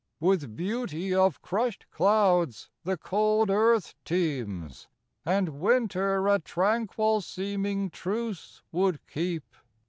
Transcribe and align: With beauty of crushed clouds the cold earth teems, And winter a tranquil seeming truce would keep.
With 0.19 0.55
beauty 0.55 1.13
of 1.13 1.43
crushed 1.43 1.85
clouds 1.91 2.71
the 2.83 2.97
cold 2.97 3.51
earth 3.51 3.93
teems, 4.03 4.87
And 5.23 5.59
winter 5.59 6.27
a 6.27 6.39
tranquil 6.39 7.21
seeming 7.21 7.91
truce 7.91 8.63
would 8.71 9.05
keep. 9.05 9.45